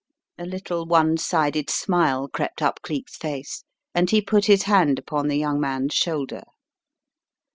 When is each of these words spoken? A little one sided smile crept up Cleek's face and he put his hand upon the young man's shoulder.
A 0.39 0.47
little 0.47 0.87
one 0.87 1.15
sided 1.17 1.69
smile 1.69 2.27
crept 2.27 2.63
up 2.63 2.79
Cleek's 2.81 3.17
face 3.17 3.63
and 3.93 4.09
he 4.09 4.19
put 4.19 4.45
his 4.45 4.63
hand 4.63 4.97
upon 4.97 5.27
the 5.27 5.37
young 5.37 5.59
man's 5.59 5.93
shoulder. 5.93 6.41